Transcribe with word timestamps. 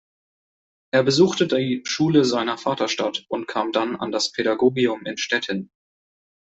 Er 0.91 1.03
besuchte 1.03 1.45
die 1.45 1.83
Schule 1.85 2.25
seiner 2.25 2.57
Vaterstadt 2.57 3.23
und 3.29 3.47
kam 3.47 3.71
dann 3.71 3.95
an 3.95 4.11
das 4.11 4.31
Pädagogium 4.31 5.05
in 5.05 5.15
Stettin. 5.19 5.69